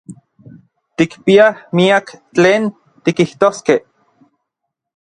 [1.01, 1.49] Tikpiaj
[1.81, 2.67] miak tlen
[3.05, 3.79] tikijtoskej.